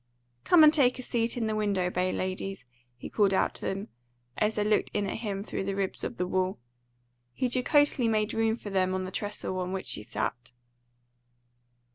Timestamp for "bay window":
1.53-1.91